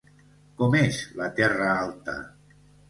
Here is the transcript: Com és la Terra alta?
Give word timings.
Com 0.61 0.77
és 0.81 1.03
la 1.21 1.31
Terra 1.41 1.71
alta? 1.87 2.21